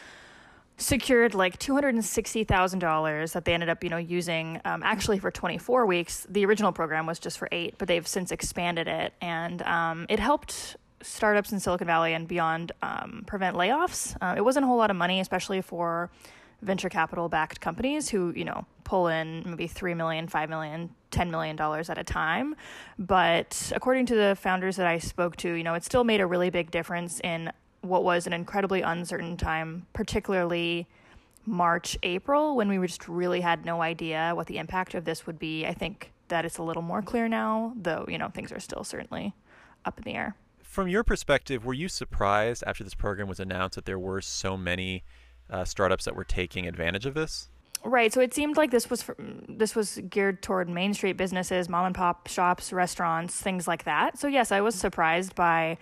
secured 0.79 1.35
like 1.35 1.59
$260,000 1.59 3.33
that 3.33 3.45
they 3.45 3.53
ended 3.53 3.69
up, 3.69 3.83
you 3.83 3.89
know, 3.89 3.97
using 3.97 4.59
um, 4.65 4.81
actually 4.83 5.19
for 5.19 5.29
24 5.29 5.85
weeks. 5.85 6.25
The 6.29 6.45
original 6.45 6.71
program 6.71 7.05
was 7.05 7.19
just 7.19 7.37
for 7.37 7.47
eight, 7.51 7.75
but 7.77 7.87
they've 7.87 8.07
since 8.07 8.31
expanded 8.31 8.87
it. 8.87 9.13
And 9.21 9.61
um, 9.63 10.05
it 10.09 10.19
helped 10.19 10.77
startups 11.01 11.51
in 11.51 11.59
Silicon 11.59 11.87
Valley 11.87 12.13
and 12.13 12.27
beyond 12.27 12.71
um, 12.81 13.23
prevent 13.27 13.55
layoffs. 13.55 14.15
Uh, 14.21 14.35
it 14.37 14.41
wasn't 14.41 14.63
a 14.63 14.67
whole 14.67 14.77
lot 14.77 14.89
of 14.89 14.97
money, 14.97 15.19
especially 15.19 15.61
for 15.61 16.09
venture 16.61 16.89
capital 16.89 17.29
backed 17.29 17.61
companies 17.61 18.09
who, 18.09 18.33
you 18.35 18.43
know, 18.43 18.65
pull 18.83 19.07
in 19.07 19.43
maybe 19.45 19.67
$3 19.67 19.95
million, 19.95 20.27
$5 20.27 20.49
million, 20.49 20.89
$10 21.11 21.29
million 21.29 21.59
at 21.59 21.97
a 21.97 22.03
time. 22.03 22.55
But 22.97 23.71
according 23.75 24.07
to 24.07 24.15
the 24.15 24.35
founders 24.39 24.75
that 24.77 24.87
I 24.87 24.97
spoke 24.97 25.35
to, 25.37 25.53
you 25.53 25.63
know, 25.63 25.73
it 25.73 25.83
still 25.83 26.03
made 26.03 26.21
a 26.21 26.25
really 26.25 26.49
big 26.49 26.71
difference 26.71 27.19
in 27.21 27.51
what 27.81 28.03
was 28.03 28.27
an 28.27 28.33
incredibly 28.33 28.81
uncertain 28.81 29.37
time, 29.37 29.87
particularly 29.93 30.87
March, 31.45 31.97
April, 32.03 32.55
when 32.55 32.67
we 32.67 32.85
just 32.85 33.07
really 33.07 33.41
had 33.41 33.65
no 33.65 33.81
idea 33.81 34.33
what 34.35 34.47
the 34.47 34.57
impact 34.57 34.93
of 34.93 35.05
this 35.05 35.25
would 35.25 35.39
be. 35.39 35.65
I 35.65 35.73
think 35.73 36.11
that 36.27 36.45
it's 36.45 36.57
a 36.57 36.63
little 36.63 36.83
more 36.83 37.01
clear 37.01 37.27
now, 37.27 37.73
though, 37.75 38.05
you 38.07 38.17
know, 38.17 38.29
things 38.29 38.51
are 38.51 38.59
still 38.59 38.83
certainly 38.83 39.33
up 39.85 39.97
in 39.97 40.03
the 40.03 40.13
air. 40.13 40.35
From 40.61 40.87
your 40.87 41.03
perspective, 41.03 41.65
were 41.65 41.73
you 41.73 41.87
surprised 41.87 42.63
after 42.67 42.83
this 42.83 42.93
program 42.93 43.27
was 43.27 43.39
announced 43.39 43.75
that 43.75 43.85
there 43.85 43.97
were 43.97 44.21
so 44.21 44.55
many 44.55 45.03
uh, 45.49 45.65
startups 45.65 46.05
that 46.05 46.15
were 46.15 46.23
taking 46.23 46.67
advantage 46.67 47.05
of 47.07 47.15
this? 47.15 47.49
Right. 47.83 48.13
So 48.13 48.19
it 48.19 48.33
seemed 48.33 48.57
like 48.57 48.71
this 48.71 48.89
was 48.89 49.01
for, 49.01 49.15
this 49.17 49.73
was 49.73 49.99
geared 50.09 50.43
toward 50.43 50.69
Main 50.69 50.93
Street 50.93 51.17
businesses, 51.17 51.69
mom 51.69 51.85
and 51.85 51.95
pop 51.95 52.27
shops, 52.27 52.73
restaurants, 52.73 53.41
things 53.41 53.67
like 53.67 53.85
that. 53.85 54.19
So 54.19 54.27
yes, 54.27 54.51
I 54.51 54.61
was 54.61 54.75
surprised 54.75 55.33
by 55.33 55.77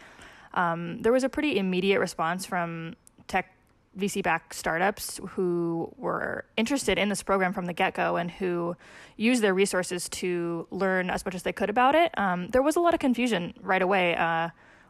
um, 0.58 1.02
there 1.04 1.14
was 1.14 1.24
a 1.24 1.30
pretty 1.30 1.58
immediate 1.58 2.00
response 2.00 2.46
from 2.46 2.96
tech 3.28 3.54
VC 3.98 4.24
backed 4.24 4.54
startups 4.54 5.20
who 5.30 5.92
were 5.98 6.46
interested 6.58 6.98
in 6.98 7.10
this 7.10 7.22
program 7.24 7.54
from 7.54 7.66
the 7.66 7.74
get 7.74 7.94
go 7.94 8.16
and 8.16 8.30
who 8.30 8.76
used 9.18 9.44
their 9.44 9.54
resources 9.54 10.10
to 10.10 10.68
learn 10.72 11.10
as 11.10 11.24
much 11.26 11.36
as 11.36 11.44
they 11.44 11.54
could 11.54 11.70
about 11.70 11.94
it. 11.94 12.12
Um, 12.18 12.48
there 12.50 12.64
was 12.64 12.76
a 12.76 12.80
lot 12.80 12.94
of 12.96 13.00
confusion 13.00 13.54
right 13.62 13.82
away 13.82 14.16
uh, 14.16 14.50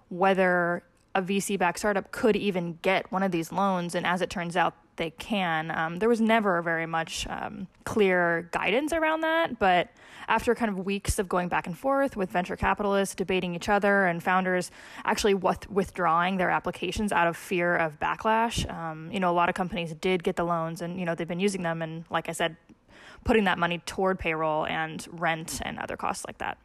whether 0.10 0.84
a 1.14 1.22
VC 1.22 1.60
backed 1.60 1.80
startup 1.80 2.12
could 2.12 2.38
even 2.38 2.80
get 2.82 3.12
one 3.12 3.24
of 3.24 3.32
these 3.32 3.52
loans. 3.52 3.94
And 3.94 4.06
as 4.06 4.22
it 4.22 4.30
turns 4.30 4.56
out, 4.56 4.74
they 4.98 5.12
can. 5.12 5.72
Um, 5.72 6.00
there 6.00 6.10
was 6.10 6.20
never 6.20 6.62
very 6.62 6.86
much 6.86 7.26
um, 7.30 7.68
clear 7.86 8.50
guidance 8.52 8.92
around 8.94 9.22
that, 9.22 9.58
but 9.60 9.90
after 10.28 10.54
kind 10.54 10.70
of 10.70 10.86
weeks 10.86 11.20
of 11.20 11.30
going 11.30 11.48
back 11.48 11.68
and 11.68 11.78
forth 11.78 12.18
with 12.18 12.30
venture 12.30 12.56
capitalists 12.56 13.16
debating 13.16 13.56
each 13.56 13.70
other 13.70 14.06
and 14.06 14.22
founders 14.22 14.72
actually 15.06 15.34
with- 15.34 15.70
withdrawing 15.70 16.38
their 16.38 16.50
applications 16.50 17.12
out 17.12 17.28
of 17.28 17.38
fear 17.38 17.76
of 17.76 18.00
backlash, 18.00 18.70
um, 18.72 19.10
you 19.12 19.20
know, 19.20 19.32
a 19.32 19.34
lot 19.34 19.48
of 19.48 19.56
companies 19.56 19.94
did 19.94 20.24
get 20.24 20.36
the 20.36 20.44
loans 20.44 20.82
and, 20.82 21.00
you 21.00 21.06
know, 21.06 21.16
they've 21.16 21.28
been 21.28 21.40
using 21.40 21.64
them. 21.64 21.82
And 21.82 22.04
like 22.10 22.28
I 22.28 22.34
said, 22.34 22.58
putting 23.24 23.46
that 23.46 23.58
money 23.58 23.80
toward 23.86 24.20
payroll 24.20 24.66
and 24.66 25.08
rent 25.12 25.62
and 25.64 25.80
other 25.80 25.96
costs 25.96 26.26
like 26.28 26.40
that. 26.40 26.58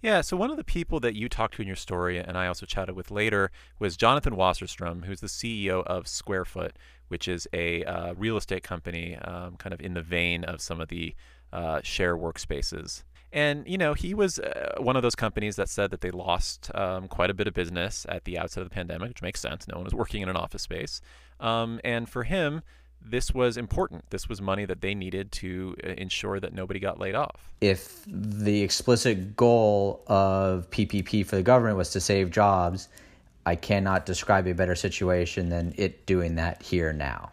Yeah, 0.00 0.20
so 0.20 0.36
one 0.36 0.50
of 0.50 0.56
the 0.56 0.64
people 0.64 1.00
that 1.00 1.16
you 1.16 1.28
talked 1.28 1.54
to 1.54 1.62
in 1.62 1.66
your 1.66 1.76
story, 1.76 2.18
and 2.18 2.38
I 2.38 2.46
also 2.46 2.66
chatted 2.66 2.94
with 2.94 3.10
later, 3.10 3.50
was 3.80 3.96
Jonathan 3.96 4.36
Wasserstrum, 4.36 5.04
who's 5.04 5.20
the 5.20 5.26
CEO 5.26 5.84
of 5.86 6.04
SquareFoot, 6.04 6.72
which 7.08 7.26
is 7.26 7.48
a 7.52 7.82
uh, 7.84 8.14
real 8.14 8.36
estate 8.36 8.62
company, 8.62 9.16
um, 9.16 9.56
kind 9.56 9.72
of 9.72 9.80
in 9.80 9.94
the 9.94 10.02
vein 10.02 10.44
of 10.44 10.60
some 10.60 10.80
of 10.80 10.88
the 10.88 11.16
uh, 11.52 11.80
share 11.82 12.16
workspaces. 12.16 13.02
And, 13.32 13.66
you 13.66 13.76
know, 13.76 13.92
he 13.94 14.14
was 14.14 14.38
uh, 14.38 14.76
one 14.78 14.96
of 14.96 15.02
those 15.02 15.16
companies 15.16 15.56
that 15.56 15.68
said 15.68 15.90
that 15.90 16.00
they 16.00 16.12
lost 16.12 16.70
um, 16.74 17.08
quite 17.08 17.28
a 17.28 17.34
bit 17.34 17.48
of 17.48 17.54
business 17.54 18.06
at 18.08 18.24
the 18.24 18.38
outset 18.38 18.62
of 18.62 18.68
the 18.68 18.74
pandemic, 18.74 19.08
which 19.08 19.22
makes 19.22 19.40
sense. 19.40 19.66
No 19.66 19.76
one 19.76 19.84
was 19.84 19.94
working 19.94 20.22
in 20.22 20.28
an 20.28 20.36
office 20.36 20.62
space. 20.62 21.00
Um, 21.40 21.80
and 21.84 22.08
for 22.08 22.22
him, 22.22 22.62
this 23.04 23.32
was 23.32 23.56
important. 23.56 24.04
This 24.10 24.28
was 24.28 24.40
money 24.40 24.64
that 24.66 24.80
they 24.80 24.94
needed 24.94 25.32
to 25.32 25.76
uh, 25.84 25.88
ensure 25.90 26.40
that 26.40 26.52
nobody 26.52 26.80
got 26.80 26.98
laid 26.98 27.14
off. 27.14 27.50
If 27.60 28.04
the 28.06 28.62
explicit 28.62 29.36
goal 29.36 30.02
of 30.06 30.70
PPP 30.70 31.26
for 31.26 31.36
the 31.36 31.42
government 31.42 31.76
was 31.76 31.90
to 31.90 32.00
save 32.00 32.30
jobs, 32.30 32.88
I 33.46 33.56
cannot 33.56 34.06
describe 34.06 34.46
a 34.46 34.54
better 34.54 34.74
situation 34.74 35.48
than 35.48 35.74
it 35.76 36.06
doing 36.06 36.34
that 36.36 36.62
here 36.62 36.92
now 36.92 37.30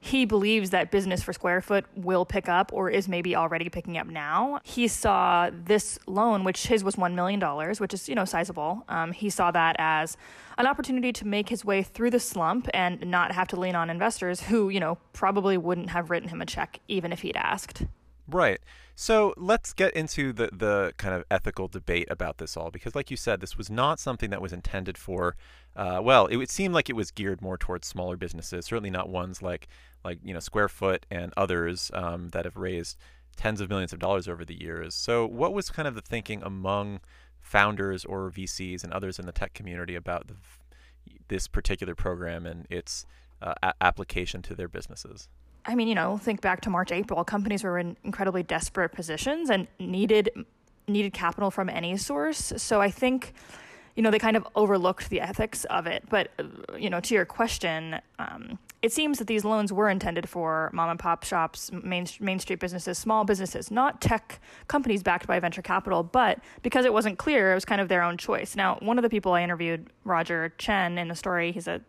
he 0.00 0.24
believes 0.24 0.70
that 0.70 0.90
business 0.90 1.22
for 1.22 1.32
SquareFoot 1.32 1.84
will 1.96 2.24
pick 2.24 2.48
up 2.48 2.72
or 2.72 2.88
is 2.88 3.08
maybe 3.08 3.34
already 3.34 3.68
picking 3.68 3.98
up 3.98 4.06
now. 4.06 4.60
He 4.62 4.86
saw 4.86 5.50
this 5.52 5.98
loan, 6.06 6.44
which 6.44 6.68
his 6.68 6.84
was 6.84 6.96
$1 6.96 7.14
million, 7.14 7.40
which 7.78 7.94
is, 7.94 8.08
you 8.08 8.14
know, 8.14 8.24
sizable. 8.24 8.84
Um, 8.88 9.12
he 9.12 9.28
saw 9.28 9.50
that 9.50 9.74
as 9.78 10.16
an 10.56 10.66
opportunity 10.66 11.12
to 11.12 11.26
make 11.26 11.48
his 11.48 11.64
way 11.64 11.82
through 11.82 12.10
the 12.10 12.20
slump 12.20 12.68
and 12.72 13.04
not 13.10 13.32
have 13.32 13.48
to 13.48 13.56
lean 13.58 13.74
on 13.74 13.90
investors 13.90 14.42
who, 14.42 14.68
you 14.68 14.80
know, 14.80 14.98
probably 15.12 15.56
wouldn't 15.56 15.90
have 15.90 16.10
written 16.10 16.28
him 16.28 16.40
a 16.40 16.46
check 16.46 16.78
even 16.86 17.12
if 17.12 17.22
he'd 17.22 17.36
asked. 17.36 17.82
Right. 18.28 18.60
So 18.94 19.32
let's 19.36 19.72
get 19.72 19.94
into 19.94 20.32
the, 20.32 20.50
the 20.52 20.92
kind 20.98 21.14
of 21.14 21.24
ethical 21.30 21.66
debate 21.66 22.08
about 22.10 22.38
this 22.38 22.56
all, 22.56 22.70
because, 22.70 22.94
like 22.94 23.10
you 23.10 23.16
said, 23.16 23.40
this 23.40 23.56
was 23.56 23.70
not 23.70 23.98
something 23.98 24.28
that 24.30 24.42
was 24.42 24.52
intended 24.52 24.98
for. 24.98 25.34
Uh, 25.74 26.00
well, 26.02 26.26
it 26.26 26.36
would 26.36 26.50
seem 26.50 26.72
like 26.72 26.90
it 26.90 26.96
was 26.96 27.10
geared 27.10 27.40
more 27.40 27.56
towards 27.56 27.86
smaller 27.86 28.16
businesses, 28.16 28.66
certainly 28.66 28.90
not 28.90 29.08
ones 29.08 29.40
like 29.40 29.68
like 30.04 30.18
you 30.22 30.34
know 30.34 30.40
SquareFoot 30.40 31.00
and 31.10 31.32
others 31.36 31.90
um, 31.94 32.28
that 32.30 32.44
have 32.44 32.56
raised 32.56 32.98
tens 33.36 33.60
of 33.60 33.70
millions 33.70 33.92
of 33.92 33.98
dollars 33.98 34.28
over 34.28 34.44
the 34.44 34.60
years. 34.60 34.94
So, 34.94 35.26
what 35.26 35.54
was 35.54 35.70
kind 35.70 35.88
of 35.88 35.94
the 35.94 36.02
thinking 36.02 36.42
among 36.42 37.00
founders 37.40 38.04
or 38.04 38.30
VCs 38.30 38.84
and 38.84 38.92
others 38.92 39.18
in 39.18 39.26
the 39.26 39.32
tech 39.32 39.54
community 39.54 39.94
about 39.94 40.26
the, 40.26 40.34
this 41.28 41.48
particular 41.48 41.94
program 41.94 42.44
and 42.44 42.66
its 42.68 43.06
uh, 43.40 43.54
a- 43.62 43.74
application 43.80 44.42
to 44.42 44.54
their 44.54 44.68
businesses? 44.68 45.28
I 45.64 45.74
mean, 45.74 45.88
you 45.88 45.94
know, 45.94 46.16
think 46.16 46.40
back 46.40 46.60
to 46.62 46.70
March, 46.70 46.92
April. 46.92 47.22
Companies 47.24 47.62
were 47.62 47.78
in 47.78 47.96
incredibly 48.04 48.42
desperate 48.42 48.90
positions 48.90 49.50
and 49.50 49.66
needed 49.78 50.30
needed 50.86 51.12
capital 51.12 51.50
from 51.50 51.68
any 51.68 51.96
source. 51.98 52.52
So 52.56 52.80
I 52.80 52.90
think, 52.90 53.34
you 53.94 54.02
know, 54.02 54.10
they 54.10 54.18
kind 54.18 54.38
of 54.38 54.48
overlooked 54.54 55.10
the 55.10 55.20
ethics 55.20 55.64
of 55.66 55.86
it. 55.86 56.04
But 56.08 56.30
uh, 56.38 56.44
you 56.78 56.88
know, 56.88 57.00
to 57.00 57.14
your 57.14 57.26
question, 57.26 58.00
um, 58.18 58.58
it 58.80 58.92
seems 58.92 59.18
that 59.18 59.26
these 59.26 59.44
loans 59.44 59.72
were 59.72 59.90
intended 59.90 60.28
for 60.28 60.70
mom 60.72 60.88
and 60.88 60.98
pop 60.98 61.24
shops, 61.24 61.70
main, 61.72 62.06
main 62.20 62.38
street 62.38 62.60
businesses, 62.60 62.96
small 62.96 63.24
businesses, 63.24 63.70
not 63.70 64.00
tech 64.00 64.40
companies 64.68 65.02
backed 65.02 65.26
by 65.26 65.40
venture 65.40 65.62
capital. 65.62 66.02
But 66.02 66.38
because 66.62 66.84
it 66.84 66.92
wasn't 66.92 67.18
clear, 67.18 67.52
it 67.52 67.54
was 67.54 67.64
kind 67.64 67.80
of 67.80 67.88
their 67.88 68.02
own 68.02 68.16
choice. 68.16 68.54
Now, 68.54 68.78
one 68.80 68.96
of 68.96 69.02
the 69.02 69.10
people 69.10 69.32
I 69.32 69.42
interviewed, 69.42 69.90
Roger 70.04 70.54
Chen, 70.58 70.96
in 70.96 71.08
the 71.08 71.16
story, 71.16 71.50
he's 71.52 71.66
a 71.66 71.80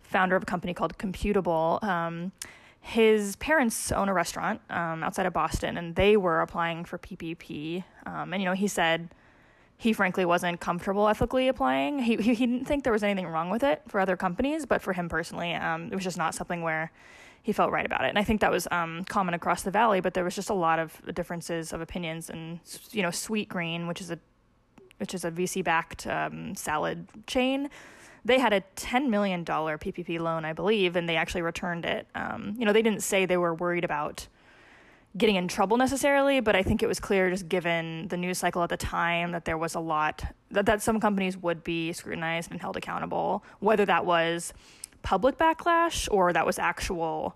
founder 0.00 0.36
of 0.36 0.44
a 0.44 0.46
company 0.46 0.72
called 0.72 0.96
Computable. 0.98 1.82
Um, 1.82 2.32
his 2.80 3.36
parents 3.36 3.92
own 3.92 4.08
a 4.08 4.14
restaurant 4.14 4.60
um, 4.70 5.02
outside 5.02 5.26
of 5.26 5.32
Boston, 5.32 5.76
and 5.76 5.94
they 5.94 6.16
were 6.16 6.40
applying 6.40 6.84
for 6.84 6.98
PPP. 6.98 7.84
Um, 8.06 8.32
and 8.32 8.42
you 8.42 8.48
know, 8.48 8.54
he 8.54 8.68
said 8.68 9.10
he 9.76 9.92
frankly 9.92 10.24
wasn't 10.24 10.60
comfortable 10.60 11.08
ethically 11.08 11.48
applying. 11.48 12.00
He, 12.00 12.16
he, 12.16 12.34
he 12.34 12.46
didn't 12.46 12.66
think 12.66 12.84
there 12.84 12.92
was 12.92 13.02
anything 13.02 13.26
wrong 13.26 13.50
with 13.50 13.62
it 13.62 13.82
for 13.88 14.00
other 14.00 14.16
companies, 14.16 14.66
but 14.66 14.82
for 14.82 14.92
him 14.92 15.08
personally, 15.08 15.54
um, 15.54 15.88
it 15.92 15.94
was 15.94 16.04
just 16.04 16.18
not 16.18 16.34
something 16.34 16.62
where 16.62 16.90
he 17.42 17.52
felt 17.52 17.70
right 17.70 17.86
about 17.86 18.04
it. 18.04 18.08
And 18.08 18.18
I 18.18 18.24
think 18.24 18.40
that 18.40 18.50
was 18.50 18.66
um, 18.70 19.04
common 19.04 19.34
across 19.34 19.62
the 19.62 19.70
valley, 19.70 20.00
but 20.00 20.14
there 20.14 20.24
was 20.24 20.34
just 20.34 20.50
a 20.50 20.54
lot 20.54 20.78
of 20.78 21.00
differences 21.14 21.72
of 21.72 21.80
opinions. 21.80 22.28
And 22.28 22.60
you 22.90 23.02
know, 23.02 23.08
Sweetgreen, 23.08 23.88
which 23.88 24.00
is 24.00 24.10
a 24.10 24.18
which 24.98 25.14
is 25.14 25.24
a 25.24 25.30
VC 25.30 25.64
backed 25.64 26.06
um, 26.06 26.54
salad 26.54 27.06
chain 27.26 27.70
they 28.24 28.38
had 28.38 28.52
a 28.52 28.62
$10 28.76 29.08
million 29.08 29.44
PPP 29.44 30.18
loan, 30.18 30.44
I 30.44 30.52
believe, 30.52 30.96
and 30.96 31.08
they 31.08 31.16
actually 31.16 31.42
returned 31.42 31.84
it. 31.84 32.06
Um, 32.14 32.54
you 32.58 32.64
know, 32.64 32.72
they 32.72 32.82
didn't 32.82 33.02
say 33.02 33.26
they 33.26 33.36
were 33.36 33.54
worried 33.54 33.84
about 33.84 34.26
getting 35.16 35.36
in 35.36 35.48
trouble 35.48 35.76
necessarily, 35.76 36.40
but 36.40 36.54
I 36.54 36.62
think 36.62 36.82
it 36.82 36.86
was 36.86 37.00
clear, 37.00 37.30
just 37.30 37.48
given 37.48 38.08
the 38.08 38.16
news 38.16 38.38
cycle 38.38 38.62
at 38.62 38.68
the 38.68 38.76
time, 38.76 39.32
that 39.32 39.44
there 39.44 39.58
was 39.58 39.74
a 39.74 39.80
lot 39.80 40.22
that, 40.50 40.66
that 40.66 40.82
some 40.82 41.00
companies 41.00 41.36
would 41.36 41.64
be 41.64 41.92
scrutinized 41.92 42.50
and 42.50 42.60
held 42.60 42.76
accountable, 42.76 43.44
whether 43.58 43.84
that 43.86 44.06
was 44.06 44.52
public 45.02 45.36
backlash 45.36 46.08
or 46.10 46.32
that 46.32 46.46
was 46.46 46.58
actual, 46.58 47.34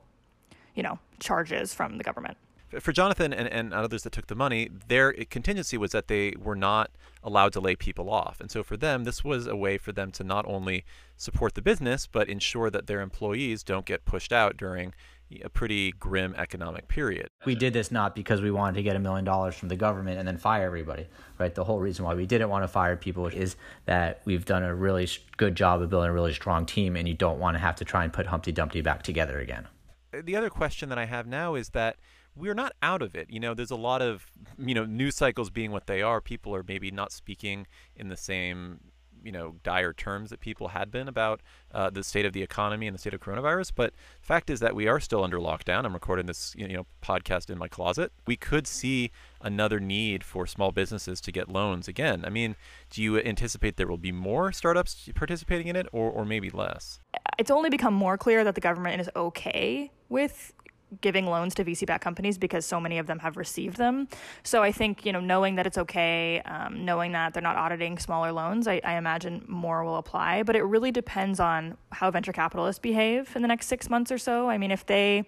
you 0.74 0.82
know, 0.82 0.98
charges 1.18 1.74
from 1.74 1.98
the 1.98 2.04
government 2.04 2.36
for 2.80 2.92
Jonathan 2.92 3.32
and, 3.32 3.48
and 3.48 3.72
others 3.72 4.02
that 4.02 4.12
took 4.12 4.26
the 4.26 4.34
money, 4.34 4.68
their 4.88 5.12
contingency 5.12 5.76
was 5.76 5.92
that 5.92 6.08
they 6.08 6.34
were 6.38 6.56
not 6.56 6.90
allowed 7.22 7.52
to 7.54 7.60
lay 7.60 7.74
people 7.74 8.10
off. 8.10 8.40
And 8.40 8.50
so 8.50 8.62
for 8.62 8.76
them, 8.76 9.04
this 9.04 9.24
was 9.24 9.46
a 9.46 9.56
way 9.56 9.78
for 9.78 9.92
them 9.92 10.10
to 10.12 10.24
not 10.24 10.46
only 10.46 10.84
support 11.16 11.54
the 11.54 11.62
business, 11.62 12.06
but 12.06 12.28
ensure 12.28 12.70
that 12.70 12.86
their 12.86 13.00
employees 13.00 13.62
don't 13.62 13.86
get 13.86 14.04
pushed 14.04 14.32
out 14.32 14.56
during 14.56 14.94
a 15.42 15.48
pretty 15.48 15.92
grim 15.92 16.34
economic 16.36 16.86
period. 16.86 17.28
We 17.44 17.54
did 17.54 17.72
this 17.72 17.90
not 17.90 18.14
because 18.14 18.40
we 18.40 18.50
wanted 18.50 18.74
to 18.76 18.82
get 18.82 18.94
a 18.94 18.98
million 18.98 19.24
dollars 19.24 19.54
from 19.54 19.68
the 19.68 19.76
government 19.76 20.18
and 20.18 20.28
then 20.28 20.36
fire 20.36 20.66
everybody, 20.66 21.06
right? 21.38 21.54
The 21.54 21.64
whole 21.64 21.80
reason 21.80 22.04
why 22.04 22.14
we 22.14 22.26
didn't 22.26 22.50
want 22.50 22.62
to 22.62 22.68
fire 22.68 22.96
people 22.96 23.26
is 23.26 23.56
that 23.86 24.20
we've 24.24 24.44
done 24.44 24.62
a 24.62 24.74
really 24.74 25.08
good 25.36 25.54
job 25.54 25.82
of 25.82 25.90
building 25.90 26.10
a 26.10 26.12
really 26.12 26.34
strong 26.34 26.66
team 26.66 26.94
and 26.94 27.08
you 27.08 27.14
don't 27.14 27.38
want 27.38 27.54
to 27.56 27.58
have 27.58 27.76
to 27.76 27.84
try 27.84 28.04
and 28.04 28.12
put 28.12 28.26
Humpty 28.26 28.52
Dumpty 28.52 28.80
back 28.80 29.02
together 29.02 29.40
again. 29.40 29.66
The 30.12 30.36
other 30.36 30.50
question 30.50 30.90
that 30.90 30.98
I 30.98 31.06
have 31.06 31.26
now 31.26 31.54
is 31.54 31.70
that 31.70 31.96
we're 32.36 32.54
not 32.54 32.72
out 32.82 33.02
of 33.02 33.14
it. 33.14 33.30
You 33.30 33.40
know, 33.40 33.54
there's 33.54 33.70
a 33.70 33.76
lot 33.76 34.02
of, 34.02 34.26
you 34.58 34.74
know, 34.74 34.84
news 34.84 35.14
cycles 35.14 35.50
being 35.50 35.70
what 35.70 35.86
they 35.86 36.02
are. 36.02 36.20
People 36.20 36.54
are 36.54 36.64
maybe 36.66 36.90
not 36.90 37.12
speaking 37.12 37.66
in 37.94 38.08
the 38.08 38.16
same, 38.16 38.80
you 39.22 39.32
know, 39.32 39.54
dire 39.62 39.92
terms 39.92 40.30
that 40.30 40.40
people 40.40 40.68
had 40.68 40.90
been 40.90 41.08
about 41.08 41.40
uh, 41.72 41.88
the 41.90 42.02
state 42.04 42.26
of 42.26 42.32
the 42.32 42.42
economy 42.42 42.86
and 42.86 42.94
the 42.94 42.98
state 42.98 43.14
of 43.14 43.20
coronavirus. 43.20 43.72
But 43.74 43.94
the 44.20 44.26
fact 44.26 44.50
is 44.50 44.60
that 44.60 44.74
we 44.74 44.86
are 44.86 45.00
still 45.00 45.22
under 45.24 45.38
lockdown. 45.38 45.84
I'm 45.84 45.94
recording 45.94 46.26
this, 46.26 46.54
you 46.58 46.68
know, 46.68 46.86
podcast 47.02 47.48
in 47.50 47.56
my 47.56 47.68
closet. 47.68 48.12
We 48.26 48.36
could 48.36 48.66
see 48.66 49.10
another 49.40 49.80
need 49.80 50.24
for 50.24 50.46
small 50.46 50.72
businesses 50.72 51.20
to 51.22 51.32
get 51.32 51.48
loans 51.48 51.88
again. 51.88 52.24
I 52.26 52.30
mean, 52.30 52.56
do 52.90 53.02
you 53.02 53.18
anticipate 53.18 53.76
there 53.76 53.86
will 53.86 53.96
be 53.96 54.12
more 54.12 54.52
startups 54.52 55.08
participating 55.14 55.68
in 55.68 55.76
it, 55.76 55.86
or, 55.92 56.10
or 56.10 56.24
maybe 56.24 56.50
less? 56.50 56.98
It's 57.38 57.50
only 57.50 57.70
become 57.70 57.94
more 57.94 58.18
clear 58.18 58.44
that 58.44 58.54
the 58.54 58.60
government 58.60 59.00
is 59.00 59.08
okay 59.16 59.90
with 60.08 60.52
giving 61.00 61.26
loans 61.26 61.54
to 61.54 61.64
VC 61.64 61.86
backed 61.86 62.04
companies 62.04 62.38
because 62.38 62.64
so 62.64 62.80
many 62.80 62.98
of 62.98 63.06
them 63.06 63.18
have 63.18 63.36
received 63.36 63.76
them. 63.76 64.08
So 64.42 64.62
I 64.62 64.72
think, 64.72 65.04
you 65.04 65.12
know, 65.12 65.20
knowing 65.20 65.56
that 65.56 65.66
it's 65.66 65.78
okay, 65.78 66.40
um, 66.44 66.84
knowing 66.84 67.12
that 67.12 67.34
they're 67.34 67.42
not 67.42 67.56
auditing 67.56 67.98
smaller 67.98 68.32
loans, 68.32 68.68
I, 68.68 68.80
I, 68.84 68.94
imagine 68.94 69.44
more 69.48 69.84
will 69.84 69.96
apply. 69.96 70.42
But 70.42 70.56
it 70.56 70.62
really 70.62 70.90
depends 70.90 71.40
on 71.40 71.76
how 71.90 72.10
venture 72.10 72.32
capitalists 72.32 72.78
behave 72.78 73.34
in 73.34 73.42
the 73.42 73.48
next 73.48 73.66
six 73.66 73.90
months 73.90 74.12
or 74.12 74.18
so. 74.18 74.48
I 74.48 74.58
mean, 74.58 74.70
if 74.70 74.86
they 74.86 75.24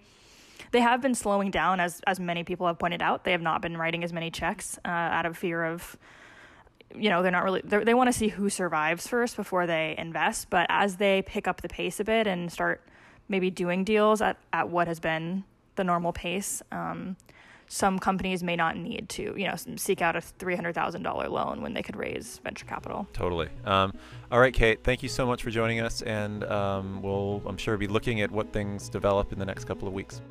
they 0.71 0.81
have 0.81 1.01
been 1.01 1.15
slowing 1.15 1.51
down 1.51 1.79
as 1.79 2.01
as 2.07 2.19
many 2.19 2.43
people 2.43 2.67
have 2.67 2.79
pointed 2.79 3.01
out. 3.01 3.23
They 3.23 3.31
have 3.31 3.41
not 3.41 3.61
been 3.61 3.77
writing 3.77 4.03
as 4.03 4.11
many 4.11 4.31
checks 4.31 4.77
uh, 4.83 4.89
out 4.89 5.25
of 5.25 5.37
fear 5.37 5.63
of 5.63 5.97
you 6.95 7.09
know 7.09 7.21
they're 7.21 7.31
not 7.31 7.43
really 7.43 7.61
they're, 7.63 7.83
they 7.83 7.93
want 7.93 8.07
to 8.07 8.13
see 8.13 8.29
who 8.29 8.49
survives 8.49 9.07
first 9.07 9.35
before 9.35 9.67
they 9.67 9.93
invest 9.97 10.49
but 10.49 10.65
as 10.69 10.95
they 10.95 11.21
pick 11.23 11.47
up 11.47 11.61
the 11.61 11.67
pace 11.67 11.99
a 11.99 12.03
bit 12.03 12.27
and 12.27 12.51
start 12.51 12.81
maybe 13.29 13.49
doing 13.49 13.83
deals 13.83 14.21
at, 14.21 14.37
at 14.53 14.69
what 14.69 14.87
has 14.87 14.99
been 14.99 15.43
the 15.75 15.83
normal 15.83 16.13
pace. 16.13 16.61
Um, 16.71 17.15
some 17.69 17.99
companies 17.99 18.43
may 18.43 18.55
not 18.55 18.77
need 18.77 19.09
to, 19.09 19.33
you 19.37 19.45
know, 19.45 19.55
seek 19.75 20.01
out 20.01 20.15
a 20.15 20.21
three 20.21 20.55
hundred 20.55 20.73
thousand 20.73 21.03
dollar 21.03 21.27
loan 21.27 21.61
when 21.61 21.73
they 21.73 21.83
could 21.83 21.97
raise 21.97 22.39
venture 22.43 22.65
capital. 22.65 23.07
Totally. 23.11 23.49
Um, 23.65 23.93
all 24.31 24.39
right, 24.39 24.53
Kate. 24.53 24.83
Thank 24.83 25.03
you 25.03 25.09
so 25.09 25.25
much 25.25 25.43
for 25.43 25.49
joining 25.49 25.81
us, 25.81 26.01
and 26.01 26.45
um, 26.45 27.01
we'll, 27.01 27.41
I'm 27.45 27.57
sure, 27.57 27.77
be 27.77 27.87
looking 27.87 28.21
at 28.21 28.31
what 28.31 28.53
things 28.53 28.87
develop 28.87 29.33
in 29.33 29.39
the 29.39 29.45
next 29.45 29.65
couple 29.65 29.87
of 29.87 29.93
weeks. 29.93 30.21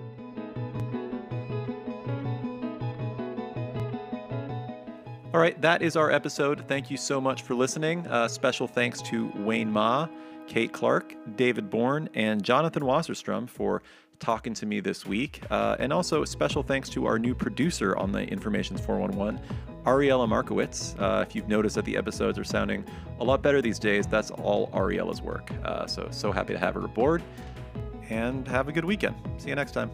All 5.34 5.42
right, 5.42 5.60
that 5.60 5.82
is 5.82 5.96
our 5.96 6.10
episode. 6.10 6.64
Thank 6.66 6.90
you 6.90 6.96
so 6.96 7.20
much 7.20 7.42
for 7.42 7.54
listening. 7.54 8.06
Uh, 8.06 8.26
special 8.26 8.66
thanks 8.66 9.02
to 9.02 9.30
Wayne 9.36 9.70
Ma, 9.70 10.08
Kate 10.46 10.72
Clark, 10.72 11.14
David 11.36 11.70
Bourne, 11.70 12.08
and 12.14 12.42
Jonathan 12.42 12.82
Wasserstrum 12.82 13.48
for 13.48 13.82
talking 14.18 14.54
to 14.54 14.66
me 14.66 14.80
this 14.80 15.04
week. 15.06 15.42
Uh, 15.50 15.76
and 15.78 15.92
also, 15.92 16.24
special 16.24 16.62
thanks 16.62 16.88
to 16.90 17.06
our 17.06 17.18
new 17.18 17.34
producer 17.34 17.96
on 17.96 18.12
the 18.12 18.22
Informations 18.24 18.80
411, 18.80 19.40
Ariella 19.84 20.28
Markowitz. 20.28 20.94
Uh, 20.98 21.24
if 21.26 21.34
you've 21.34 21.48
noticed 21.48 21.74
that 21.76 21.84
the 21.84 21.96
episodes 21.96 22.38
are 22.38 22.44
sounding 22.44 22.84
a 23.20 23.24
lot 23.24 23.42
better 23.42 23.60
these 23.60 23.78
days, 23.78 24.06
that's 24.06 24.30
all 24.30 24.68
Ariella's 24.68 25.22
work. 25.22 25.50
Uh, 25.64 25.86
so, 25.86 26.08
so 26.10 26.32
happy 26.32 26.52
to 26.52 26.58
have 26.58 26.74
her 26.74 26.84
aboard. 26.84 27.22
And 28.08 28.46
have 28.46 28.68
a 28.68 28.72
good 28.72 28.84
weekend. 28.84 29.16
See 29.36 29.48
you 29.48 29.56
next 29.56 29.72
time. 29.72 29.90